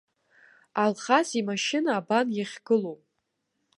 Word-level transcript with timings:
Алхас 0.83 1.29
имашьына 1.39 1.91
абан 1.99 2.27
иахьгылоу. 2.37 2.97